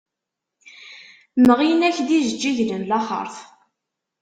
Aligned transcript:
Mɣin-ak-d 1.47 2.09
ijeǧǧigen 2.17 2.71
n 2.81 2.87
laxeṛt. 2.89 3.37